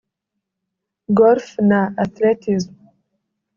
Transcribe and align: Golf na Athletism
Golf 1.19 1.45
na 1.69 1.81
Athletism 2.03 2.71